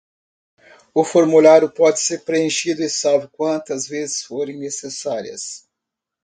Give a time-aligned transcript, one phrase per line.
[0.95, 5.69] O formulário pode ser preenchido e salvo quantas vezes forem necessárias.